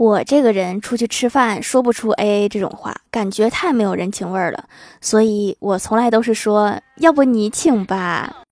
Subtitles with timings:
[0.00, 4.64] 我这个人出去吃饭说不出 aa 这种话感觉太没有人情味儿了。
[5.02, 8.40] 所以我从来都是说要不你请吧。